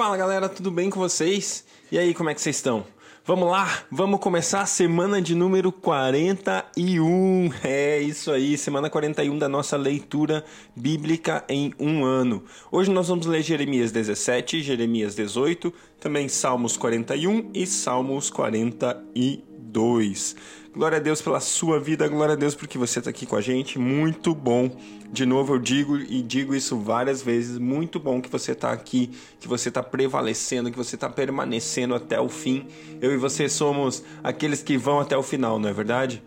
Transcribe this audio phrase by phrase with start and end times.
[0.00, 1.62] Fala galera, tudo bem com vocês?
[1.92, 2.86] E aí, como é que vocês estão?
[3.22, 7.50] Vamos lá, vamos começar a semana de número 41.
[7.62, 10.42] É isso aí, semana 41 da nossa leitura
[10.74, 12.42] bíblica em um ano.
[12.72, 15.70] Hoje nós vamos ler Jeremias 17, Jeremias 18,
[16.00, 20.34] também Salmos 41 e Salmos 42.
[20.72, 23.40] Glória a Deus pela sua vida, glória a Deus porque você está aqui com a
[23.40, 23.76] gente.
[23.76, 24.70] Muito bom.
[25.10, 27.58] De novo eu digo e digo isso várias vezes.
[27.58, 29.10] Muito bom que você está aqui,
[29.40, 32.68] que você está prevalecendo, que você está permanecendo até o fim.
[33.00, 36.22] Eu e você somos aqueles que vão até o final, não é verdade?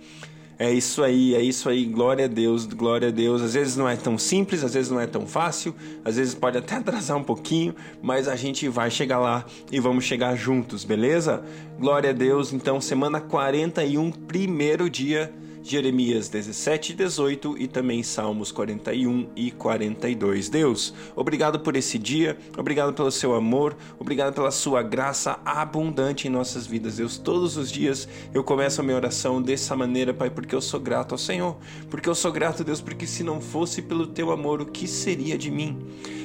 [0.63, 1.83] É isso aí, é isso aí.
[1.83, 3.41] Glória a Deus, glória a Deus.
[3.41, 6.57] Às vezes não é tão simples, às vezes não é tão fácil, às vezes pode
[6.57, 11.43] até atrasar um pouquinho, mas a gente vai chegar lá e vamos chegar juntos, beleza?
[11.77, 12.53] Glória a Deus.
[12.53, 20.49] Então, semana 41, primeiro dia Jeremias 17 e 18 e também Salmos 41 e 42.
[20.49, 26.29] Deus, obrigado por esse dia, obrigado pelo seu amor, obrigado pela sua graça abundante em
[26.29, 26.97] nossas vidas.
[26.97, 30.81] Deus, todos os dias eu começo a minha oração dessa maneira, Pai, porque eu sou
[30.81, 31.55] grato ao Senhor.
[31.89, 35.37] Porque eu sou grato, Deus, porque se não fosse pelo teu amor, o que seria
[35.37, 35.77] de mim?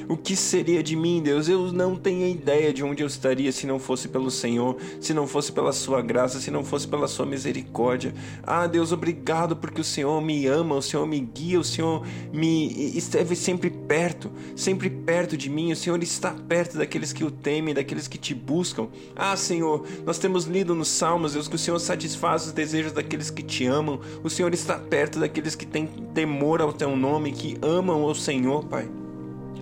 [0.09, 1.47] O que seria de mim, Deus?
[1.47, 5.27] Eu não tenho ideia de onde eu estaria se não fosse pelo Senhor, se não
[5.27, 8.13] fosse pela sua graça, se não fosse pela sua misericórdia.
[8.43, 12.97] Ah, Deus, obrigado porque o Senhor me ama, o Senhor me guia, o Senhor me
[12.97, 15.71] esteve sempre perto, sempre perto de mim.
[15.71, 18.87] O Senhor está perto daqueles que o temem, daqueles que te buscam.
[19.15, 23.29] Ah, Senhor, nós temos lido nos Salmos, Deus, que o Senhor satisfaz os desejos daqueles
[23.29, 23.99] que te amam.
[24.23, 28.65] O Senhor está perto daqueles que têm temor ao teu nome, que amam o Senhor,
[28.65, 28.89] Pai.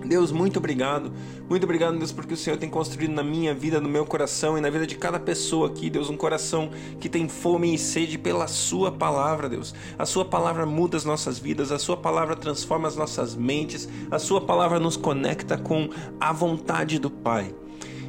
[0.04, 1.12] Deus, muito obrigado.
[1.48, 4.60] Muito obrigado, Deus, porque o Senhor tem construído na minha vida, no meu coração e
[4.60, 8.46] na vida de cada pessoa aqui, Deus, um coração que tem fome e sede pela
[8.46, 9.74] Sua palavra, Deus.
[9.98, 14.18] A Sua palavra muda as nossas vidas, a Sua palavra transforma as nossas mentes, a
[14.18, 15.88] Sua palavra nos conecta com
[16.20, 17.54] a vontade do Pai.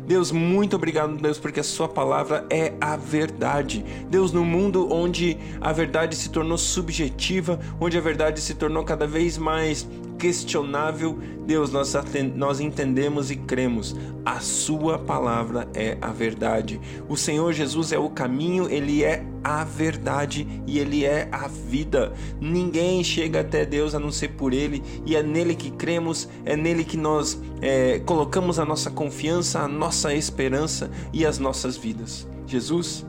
[0.10, 3.86] Deus, muito obrigado, Deus, porque a Sua palavra é a verdade.
[4.10, 9.06] Deus, no mundo onde a verdade se tornou subjetiva, onde a verdade se tornou cada
[9.06, 9.88] vez mais
[10.20, 11.94] questionável, Deus, nós,
[12.36, 13.96] nós entendemos e cremos.
[14.26, 16.80] A Sua palavra é a verdade.
[17.08, 22.14] O Senhor Jesus é o caminho, Ele é a verdade e Ele é a vida.
[22.40, 26.56] Ninguém chega até Deus a não ser por Ele, e é nele que cremos, é
[26.56, 32.28] nele que nós é, colocamos a nossa confiança, a nossa esperança e as nossas vidas.
[32.46, 33.06] Jesus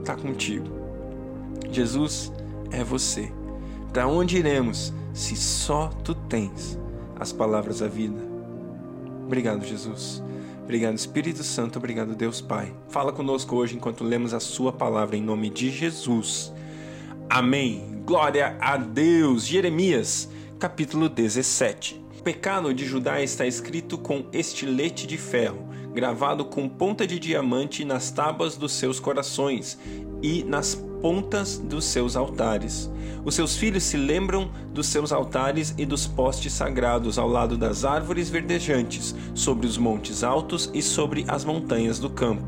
[0.00, 0.66] está contigo.
[1.72, 2.30] Jesus
[2.70, 3.32] é você.
[3.92, 4.92] Para onde iremos?
[5.16, 6.78] Se só tu tens
[7.18, 8.20] as palavras da vida.
[9.24, 10.22] Obrigado, Jesus.
[10.62, 11.78] Obrigado, Espírito Santo.
[11.78, 12.74] Obrigado, Deus Pai.
[12.88, 16.52] Fala conosco hoje enquanto lemos a Sua palavra em nome de Jesus.
[17.30, 18.02] Amém.
[18.04, 19.46] Glória a Deus.
[19.46, 20.28] Jeremias,
[20.58, 22.04] capítulo 17.
[22.18, 27.86] O pecado de Judá está escrito com estilete de ferro, gravado com ponta de diamante
[27.86, 29.78] nas tábuas dos seus corações
[30.22, 32.90] e nas pontas dos seus altares.
[33.24, 37.84] Os seus filhos se lembram dos seus altares e dos postes sagrados ao lado das
[37.84, 42.44] árvores verdejantes, sobre os montes altos e sobre as montanhas do campo.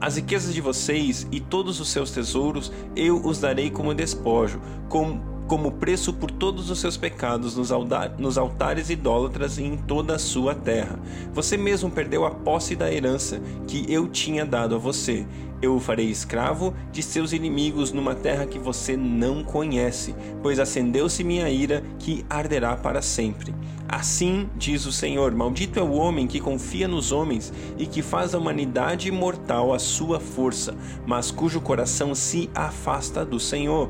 [0.00, 5.35] As riquezas de vocês e todos os seus tesouros eu os darei como despojo, como
[5.46, 10.54] como preço por todos os seus pecados nos, altares idólatras e em toda a sua
[10.54, 10.98] terra.
[11.32, 15.26] Você mesmo perdeu a posse da herança que eu tinha dado a você.
[15.62, 21.24] Eu o farei escravo de seus inimigos numa terra que você não conhece, pois acendeu-se
[21.24, 23.54] minha ira que arderá para sempre.
[23.88, 28.34] Assim diz o Senhor: Maldito é o homem que confia nos homens e que faz
[28.34, 30.76] a humanidade mortal a sua força,
[31.06, 33.88] mas cujo coração se afasta do Senhor.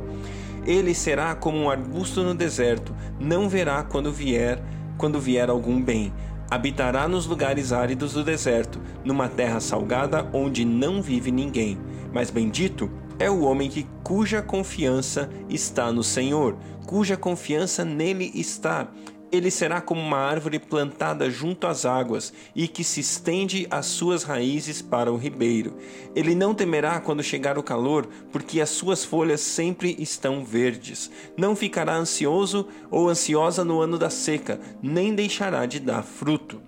[0.66, 4.60] Ele será como um arbusto no deserto, não verá quando vier,
[4.98, 6.12] quando vier algum bem.
[6.50, 11.78] Habitará nos lugares áridos do deserto, numa terra salgada onde não vive ninguém.
[12.12, 16.56] Mas bendito é o homem que cuja confiança está no Senhor,
[16.86, 18.88] cuja confiança nele está
[19.30, 24.22] ele será como uma árvore plantada junto às águas e que se estende as suas
[24.22, 25.74] raízes para o ribeiro.
[26.14, 31.10] Ele não temerá quando chegar o calor, porque as suas folhas sempre estão verdes.
[31.36, 36.60] Não ficará ansioso ou ansiosa no ano da seca, nem deixará de dar fruto.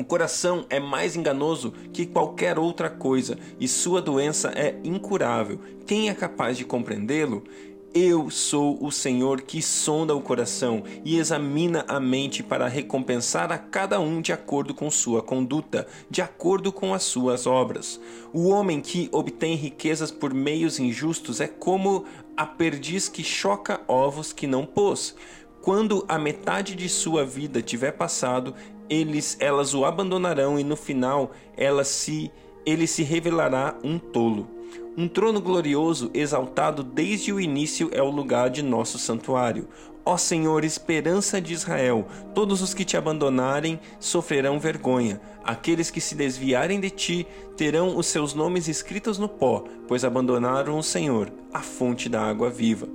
[0.00, 5.60] O coração é mais enganoso que qualquer outra coisa e sua doença é incurável.
[5.86, 7.44] Quem é capaz de compreendê-lo?
[7.92, 13.58] Eu sou o Senhor que sonda o coração e examina a mente para recompensar a
[13.58, 18.00] cada um de acordo com sua conduta, de acordo com as suas obras.
[18.32, 22.04] O homem que obtém riquezas por meios injustos é como
[22.36, 25.16] a perdiz que choca ovos que não pôs.
[25.60, 28.54] Quando a metade de sua vida tiver passado,
[28.88, 32.30] eles, elas o abandonarão e no final ela se,
[32.64, 34.59] ele se revelará um tolo.
[34.96, 39.68] Um trono glorioso, exaltado desde o início, é o lugar de nosso santuário.
[40.04, 45.20] Ó Senhor, esperança de Israel, todos os que te abandonarem sofrerão vergonha.
[45.44, 47.26] Aqueles que se desviarem de ti
[47.56, 52.50] terão os seus nomes escritos no pó, pois abandonaram o Senhor, a fonte da água
[52.50, 52.88] viva.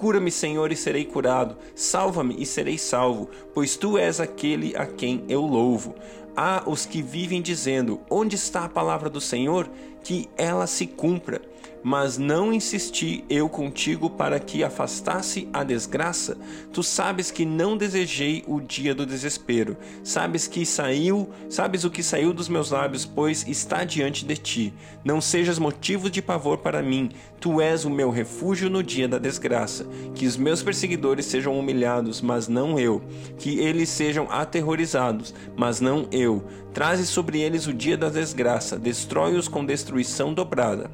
[0.00, 1.58] Cura-me, Senhor, e serei curado.
[1.74, 5.94] Salva-me e serei salvo, pois tu és aquele a quem eu louvo.
[6.36, 9.68] Há os que vivem dizendo: Onde está a palavra do Senhor?
[10.02, 11.42] Que ela se cumpra
[11.82, 16.36] mas não insisti eu contigo para que afastasse a desgraça?
[16.72, 19.76] Tu sabes que não desejei o dia do desespero.
[20.02, 24.74] Sabes que saiu, sabes o que saiu dos meus lábios, pois está diante de ti.
[25.04, 27.10] Não sejas motivo de pavor para mim.
[27.40, 29.86] Tu és o meu refúgio no dia da desgraça.
[30.14, 33.02] Que os meus perseguidores sejam humilhados, mas não eu.
[33.38, 36.44] Que eles sejam aterrorizados, mas não eu.
[36.72, 40.90] Traze sobre eles o dia da desgraça, destrói-os com destruição dobrada.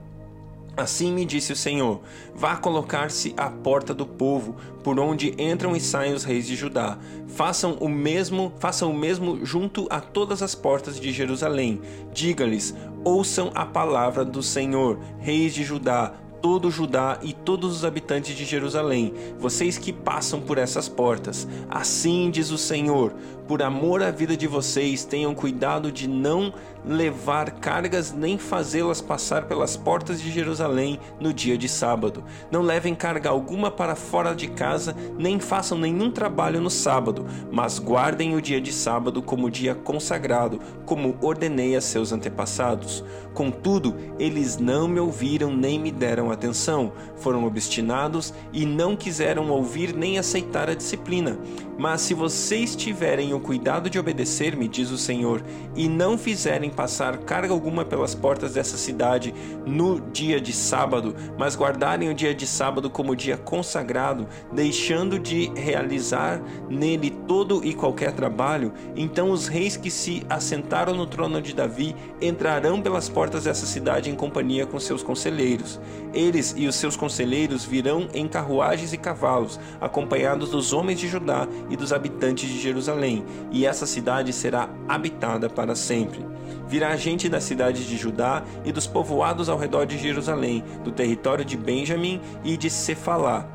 [0.76, 2.00] Assim me disse o Senhor:
[2.34, 6.98] Vá colocar-se à porta do povo, por onde entram e saem os reis de Judá.
[7.28, 11.80] Façam o mesmo, façam o mesmo junto a todas as portas de Jerusalém.
[12.12, 16.12] Diga-lhes: Ouçam a palavra do Senhor, reis de Judá,
[16.42, 21.48] todo Judá e todos os habitantes de Jerusalém, vocês que passam por essas portas.
[21.68, 23.14] Assim diz o Senhor:
[23.46, 26.52] por amor à vida de vocês, tenham cuidado de não
[26.86, 32.22] levar cargas nem fazê-las passar pelas portas de Jerusalém no dia de sábado.
[32.50, 37.78] Não levem carga alguma para fora de casa, nem façam nenhum trabalho no sábado, mas
[37.78, 43.04] guardem o dia de sábado como dia consagrado, como ordenei a seus antepassados.
[43.34, 49.94] Contudo, eles não me ouviram nem me deram atenção, foram obstinados e não quiseram ouvir
[49.94, 51.38] nem aceitar a disciplina.
[51.78, 55.42] Mas se vocês tiverem o cuidado de obedecer-me, diz o Senhor,
[55.74, 59.34] e não fizerem passar carga alguma pelas portas dessa cidade
[59.66, 65.50] no dia de sábado, mas guardarem o dia de sábado como dia consagrado, deixando de
[65.54, 71.54] realizar nele todo e qualquer trabalho, então os reis que se assentaram no trono de
[71.54, 75.78] Davi entrarão pelas portas dessa cidade em companhia com seus conselheiros.
[76.14, 81.46] Eles e os seus conselheiros virão em carruagens e cavalos, acompanhados dos homens de Judá
[81.68, 86.24] e dos habitantes de Jerusalém, e essa cidade será habitada para sempre.
[86.68, 91.44] Virá gente da cidade de Judá e dos povoados ao redor de Jerusalém, do território
[91.44, 93.48] de Benjamim e de Cefalá,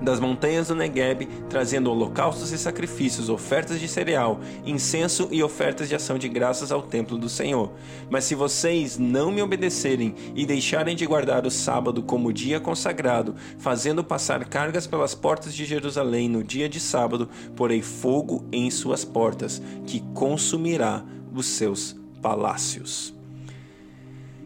[0.00, 5.94] das montanhas do Negueb, trazendo holocaustos e sacrifícios, ofertas de cereal, incenso e ofertas de
[5.94, 7.70] ação de graças ao templo do Senhor.
[8.10, 13.34] Mas se vocês não me obedecerem e deixarem de guardar o sábado como dia consagrado,
[13.58, 19.04] fazendo passar cargas pelas portas de Jerusalém no dia de sábado, porei fogo em suas
[19.04, 21.04] portas, que consumirá
[21.34, 23.14] os seus palácios.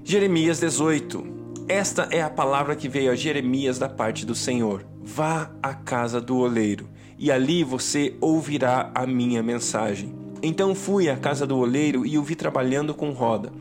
[0.05, 1.25] Jeremias 18
[1.69, 6.21] Esta é a palavra que veio a Jeremias da parte do Senhor Vá à casa
[6.21, 10.13] do oleiro, e ali você ouvirá a minha mensagem.
[10.43, 13.53] Então fui à casa do oleiro e o vi trabalhando com roda.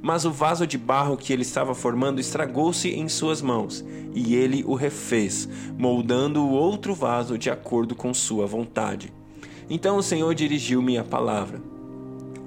[0.00, 3.84] Mas o vaso de barro que ele estava formando estragou-se em suas mãos,
[4.14, 5.46] e ele o refez,
[5.76, 9.12] moldando o outro vaso de acordo com sua vontade.
[9.68, 11.73] Então o Senhor dirigiu-me a palavra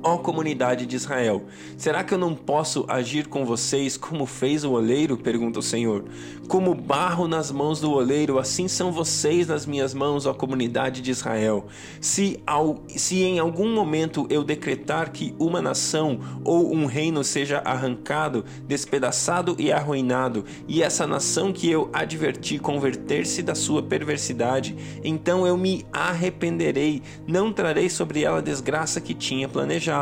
[0.08, 1.44] Ó comunidade de Israel,
[1.76, 5.18] será que eu não posso agir com vocês como fez o oleiro?
[5.18, 6.06] pergunta o Senhor.
[6.48, 11.12] Como barro nas mãos do oleiro, assim são vocês nas minhas mãos, ó comunidade de
[11.12, 11.66] Israel.
[12.00, 17.58] Se, ao, se em algum momento eu decretar que uma nação ou um reino seja
[17.66, 24.74] arrancado, despedaçado e arruinado, e essa nação que eu adverti converter-se da sua perversidade,
[25.04, 29.97] então eu me arrependerei, não trarei sobre ela a desgraça que tinha planejado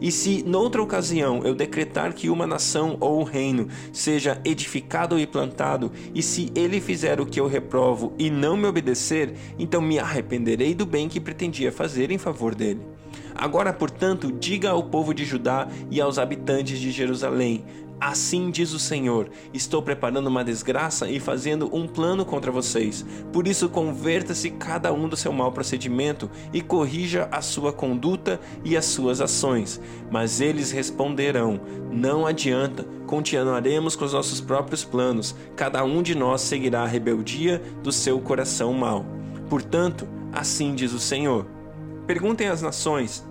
[0.00, 5.26] e se noutra ocasião eu decretar que uma nação ou um reino seja edificado e
[5.26, 9.98] plantado, e se ele fizer o que eu reprovo e não me obedecer, então me
[9.98, 12.80] arrependerei do bem que pretendia fazer em favor dele.
[13.34, 17.64] Agora, portanto, diga ao povo de Judá e aos habitantes de Jerusalém:
[18.00, 23.04] Assim diz o Senhor: Estou preparando uma desgraça e fazendo um plano contra vocês.
[23.32, 28.76] Por isso, converta-se cada um do seu mau procedimento e corrija a sua conduta e
[28.76, 29.80] as suas ações.
[30.10, 35.34] Mas eles responderão: Não adianta, continuaremos com os nossos próprios planos.
[35.56, 39.04] Cada um de nós seguirá a rebeldia do seu coração mau.
[39.50, 41.46] Portanto, assim diz o Senhor:
[42.06, 43.26] Perguntem às nações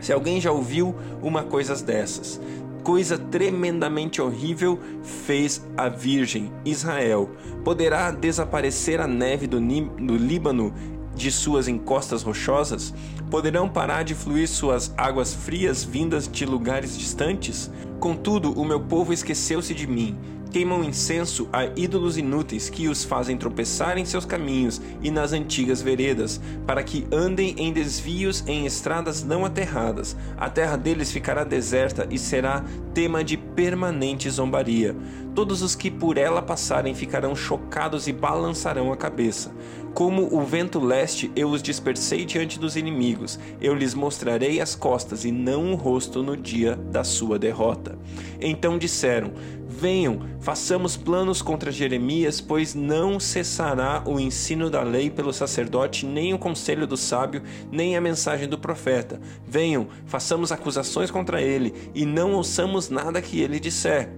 [0.00, 2.40] se alguém já ouviu uma coisa dessas
[2.86, 7.28] coisa tremendamente horrível fez a Virgem Israel.
[7.64, 10.72] Poderá desaparecer a neve do, do Líbano
[11.12, 12.94] de suas encostas rochosas?
[13.28, 17.72] Poderão parar de fluir suas águas frias vindas de lugares distantes?
[17.98, 20.16] Contudo, o meu povo esqueceu-se de mim
[20.50, 25.82] queimam incenso a ídolos inúteis que os fazem tropeçar em seus caminhos e nas antigas
[25.82, 30.16] veredas, para que andem em desvios em estradas não aterradas.
[30.36, 34.96] A terra deles ficará deserta e será tema de permanente zombaria.
[35.34, 39.52] Todos os que por ela passarem ficarão chocados e balançarão a cabeça.
[39.92, 43.38] Como o vento leste, eu os dispersei diante dos inimigos.
[43.60, 47.98] Eu lhes mostrarei as costas e não o rosto no dia da sua derrota.
[48.40, 49.32] Então disseram:
[49.78, 56.32] Venham, façamos planos contra Jeremias, pois não cessará o ensino da lei pelo sacerdote, nem
[56.32, 59.20] o conselho do sábio, nem a mensagem do profeta.
[59.46, 64.08] Venham, façamos acusações contra ele, e não ouçamos nada que ele disser.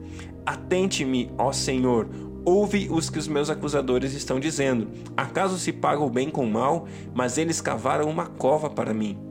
[0.46, 2.08] Atente-me, ó Senhor,
[2.44, 4.86] ouve os que os meus acusadores estão dizendo.
[5.16, 6.86] Acaso se paga o bem com o mal?
[7.12, 9.27] Mas eles cavaram uma cova para mim.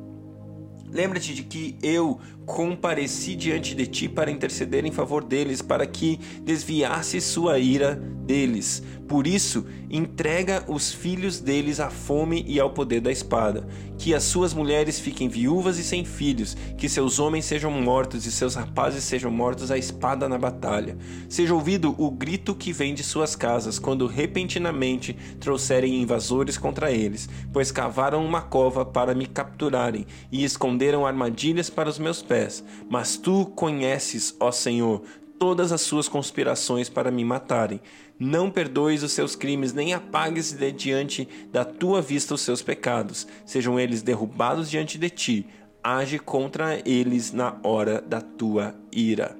[0.98, 6.20] Lembra-te de que eu compareci diante de ti para interceder em favor deles, para que
[6.42, 7.94] desviasse sua ira
[8.26, 8.82] deles.
[9.08, 13.66] Por isso, entrega os filhos deles à fome e ao poder da espada.
[13.98, 18.32] Que as suas mulheres fiquem viúvas e sem filhos, que seus homens sejam mortos e
[18.32, 20.98] seus rapazes sejam mortos à espada na batalha.
[21.30, 27.30] Seja ouvido o grito que vem de suas casas, quando repentinamente trouxerem invasores contra eles,
[27.54, 32.64] pois cavaram uma cova para me capturarem e esconderam armadilhas para os meus pés.
[32.90, 35.02] Mas tu conheces, ó Senhor,
[35.40, 37.80] todas as suas conspirações para me matarem.
[38.20, 43.28] Não perdoes os seus crimes, nem apagues de diante da tua vista os seus pecados.
[43.46, 45.48] Sejam eles derrubados diante de ti.
[45.84, 49.38] Age contra eles na hora da tua ira.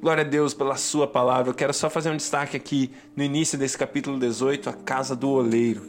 [0.00, 1.50] Glória a Deus pela sua palavra.
[1.50, 5.30] Eu quero só fazer um destaque aqui no início desse capítulo 18, a casa do
[5.30, 5.82] oleiro.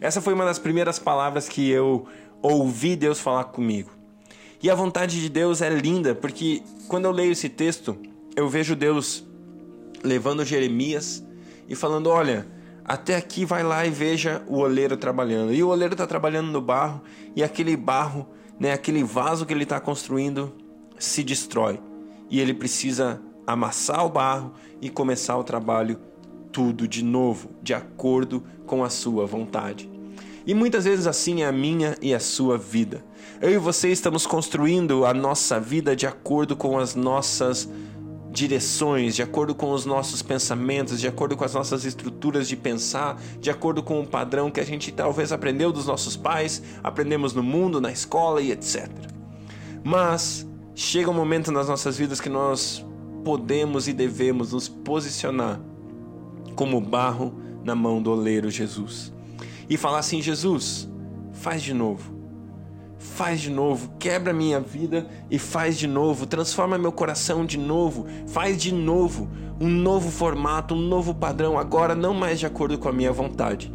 [0.00, 2.06] Essa foi uma das primeiras palavras que eu
[2.40, 3.90] ouvi Deus falar comigo.
[4.62, 7.96] E a vontade de Deus é linda, porque quando eu leio esse texto,
[8.38, 9.26] eu vejo Deus
[10.02, 11.24] levando Jeremias
[11.68, 12.46] e falando: Olha,
[12.84, 15.52] até aqui vai lá e veja o oleiro trabalhando.
[15.52, 17.02] E o oleiro está trabalhando no barro
[17.34, 18.28] e aquele barro,
[18.58, 20.54] né, aquele vaso que ele está construindo,
[20.98, 21.80] se destrói.
[22.30, 25.98] E ele precisa amassar o barro e começar o trabalho
[26.52, 29.90] tudo de novo, de acordo com a sua vontade.
[30.46, 33.04] E muitas vezes assim é a minha e a sua vida.
[33.40, 37.68] Eu e você estamos construindo a nossa vida de acordo com as nossas
[38.38, 43.20] direções, de acordo com os nossos pensamentos, de acordo com as nossas estruturas de pensar,
[43.40, 47.42] de acordo com o padrão que a gente talvez aprendeu dos nossos pais, aprendemos no
[47.42, 48.88] mundo, na escola e etc.
[49.82, 52.86] Mas chega um momento nas nossas vidas que nós
[53.24, 55.60] podemos e devemos nos posicionar
[56.54, 59.12] como barro na mão do oleiro Jesus
[59.68, 60.88] e falar assim: Jesus,
[61.32, 62.17] faz de novo
[62.98, 68.06] faz de novo, quebra minha vida e faz de novo, transforma meu coração de novo,
[68.26, 69.28] faz de novo,
[69.60, 73.72] um novo formato, um novo padrão, agora não mais de acordo com a minha vontade,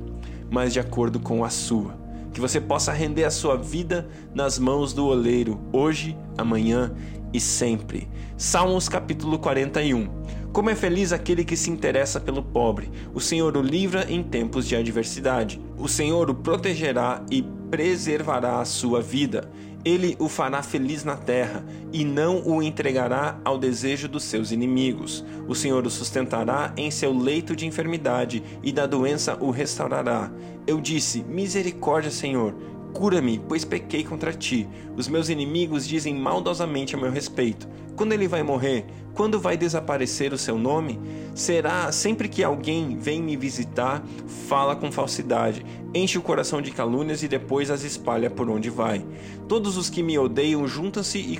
[0.50, 2.02] mas de acordo com a sua.
[2.34, 6.92] Que você possa render a sua vida nas mãos do oleiro, hoje, amanhã
[7.32, 8.10] e sempre.
[8.38, 10.10] Salmos capítulo 41.
[10.52, 12.92] Como é feliz aquele que se interessa pelo pobre.
[13.14, 15.60] O Senhor o livra em tempos de adversidade.
[15.78, 19.50] O Senhor o protegerá e preservará a sua vida.
[19.84, 25.26] Ele o fará feliz na terra e não o entregará ao desejo dos seus inimigos.
[25.48, 30.32] O Senhor o sustentará em seu leito de enfermidade e da doença o restaurará.
[30.68, 32.54] Eu disse: Misericórdia, Senhor
[32.94, 34.68] Cura-me, pois pequei contra ti.
[34.96, 37.68] Os meus inimigos dizem maldosamente a meu respeito.
[37.96, 38.86] Quando ele vai morrer?
[39.14, 41.00] Quando vai desaparecer o seu nome?
[41.36, 44.04] Será sempre que alguém vem me visitar,
[44.48, 49.06] fala com falsidade, enche o coração de calúnias e depois as espalha por onde vai.
[49.48, 51.38] Todos os que me odeiam juntam-se e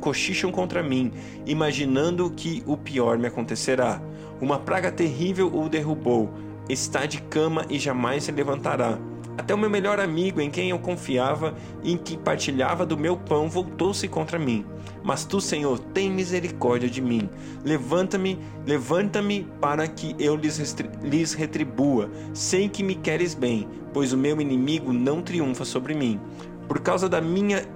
[0.00, 1.12] cochicham contra mim,
[1.44, 4.00] imaginando que o pior me acontecerá.
[4.40, 6.30] Uma praga terrível o derrubou.
[6.68, 8.98] Está de cama e jamais se levantará.
[9.40, 13.16] Até o meu melhor amigo, em quem eu confiava e em que partilhava do meu
[13.16, 14.66] pão, voltou-se contra mim.
[15.02, 17.26] Mas tu, Senhor, tem misericórdia de mim.
[17.64, 22.10] Levanta-me, levanta-me para que eu lhes, lhes retribua.
[22.34, 26.20] Sei que me queres bem, pois o meu inimigo não triunfa sobre mim.
[26.68, 27.66] Por causa da minha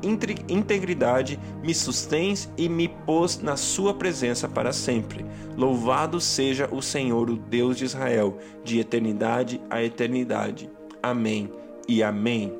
[0.46, 5.24] integridade, me sustens e me pôs na sua presença para sempre.
[5.56, 10.68] Louvado seja o Senhor, o Deus de Israel, de eternidade a eternidade.
[11.04, 11.52] Amém
[11.86, 12.50] e amém.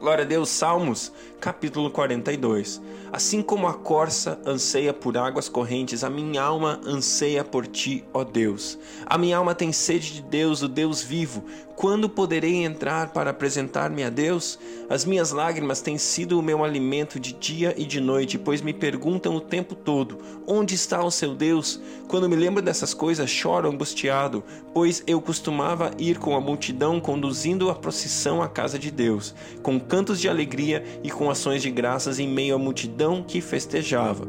[0.00, 2.80] Glória a Deus, Salmos, capítulo 42.
[3.10, 8.22] Assim como a corça anseia por águas correntes, a minha alma anseia por ti, ó
[8.22, 8.78] Deus.
[9.06, 11.44] A minha alma tem sede de Deus, o Deus vivo.
[11.74, 14.58] Quando poderei entrar para apresentar-me a Deus?
[14.90, 18.74] As minhas lágrimas têm sido o meu alimento de dia e de noite, pois me
[18.74, 21.80] perguntam o tempo todo: onde está o seu Deus?
[22.06, 24.44] Quando me lembro dessas coisas, choro angustiado,
[24.74, 29.80] pois eu costumava ir com a multidão conduzindo a procissão à casa de Deus, com
[29.80, 34.26] cantos de alegria e ações de graças em meio à multidão que festejava.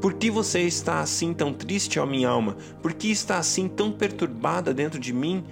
[0.00, 2.56] Por que você está assim tão triste, ó minha alma?
[2.82, 5.44] Por que está assim tão perturbada dentro de mim?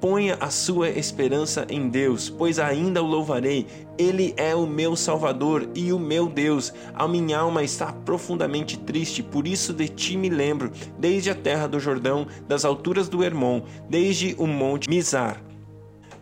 [0.00, 3.66] Ponha a sua esperança em Deus, pois ainda o louvarei.
[3.98, 6.72] Ele é o meu Salvador e o meu Deus.
[6.94, 11.66] A minha alma está profundamente triste, por isso de ti me lembro, desde a terra
[11.66, 15.49] do Jordão, das alturas do Hermon, desde o monte Mizar.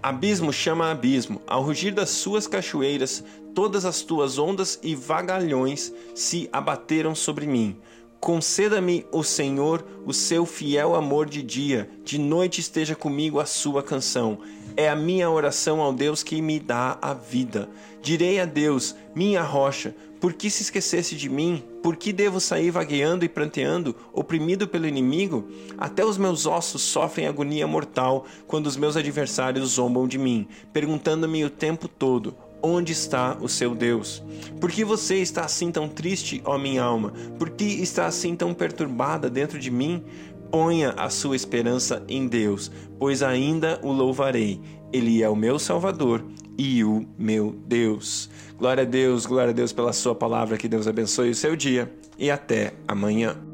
[0.08, 3.22] Abismo chama abismo, ao rugir das suas cachoeiras,
[3.54, 7.76] todas as tuas ondas e vagalhões se abateram sobre mim.
[8.20, 13.82] Conceda-me, o Senhor, o seu fiel amor de dia, de noite esteja comigo a sua
[13.82, 14.40] canção.
[14.76, 17.68] É a minha oração ao Deus que me dá a vida.
[18.02, 21.62] Direi a Deus, minha rocha, por que se esquecesse de mim?
[21.80, 25.48] Por que devo sair vagueando e pranteando, oprimido pelo inimigo?
[25.76, 31.44] Até os meus ossos sofrem agonia mortal quando os meus adversários zombam de mim, perguntando-me
[31.44, 34.22] o tempo todo: Onde está o seu Deus?
[34.60, 37.12] Por que você está assim tão triste, ó minha alma?
[37.38, 40.02] Por que está assim tão perturbada dentro de mim?
[40.50, 44.60] Ponha a sua esperança em Deus, pois ainda o louvarei.
[44.92, 46.24] Ele é o meu Salvador
[46.56, 48.28] e o meu Deus.
[48.58, 50.56] Glória a Deus, glória a Deus pela sua palavra.
[50.56, 53.47] Que Deus abençoe o seu dia e até amanhã.